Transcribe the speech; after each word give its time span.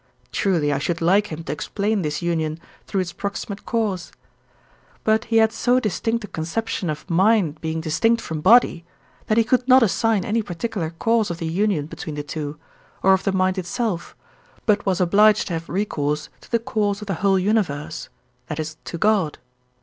Truly 0.31 0.73
I 0.73 0.79
should 0.79 0.99
like 0.99 1.27
him 1.27 1.43
to 1.43 1.51
explain 1.53 2.01
this 2.01 2.23
union 2.23 2.59
through 2.87 3.01
its 3.01 3.13
proximate 3.13 3.67
cause. 3.67 4.11
But 5.03 5.25
he 5.25 5.37
had 5.37 5.51
so 5.53 5.79
distinct 5.79 6.23
a 6.23 6.27
conception 6.27 6.89
of 6.89 7.07
mind 7.07 7.61
being 7.61 7.81
distinct 7.81 8.19
from 8.19 8.41
body, 8.41 8.83
that 9.27 9.37
he 9.37 9.43
could 9.43 9.67
not 9.67 9.83
assign 9.83 10.25
any 10.25 10.41
particular 10.41 10.89
cause 10.97 11.29
of 11.29 11.37
the 11.37 11.45
union 11.45 11.85
between 11.85 12.15
the 12.15 12.23
two, 12.23 12.57
or 13.03 13.13
of 13.13 13.25
the 13.25 13.31
mind 13.31 13.59
itself, 13.59 14.15
but 14.65 14.87
was 14.87 14.99
obliged 14.99 15.45
to 15.49 15.53
have 15.53 15.69
recourse 15.69 16.29
to 16.39 16.49
the 16.49 16.57
cause 16.57 17.01
of 17.01 17.05
the 17.07 17.13
whole 17.21 17.37
universe, 17.37 18.09
that 18.47 18.59
is 18.59 18.77
to 18.85 18.97
God. 18.97 19.37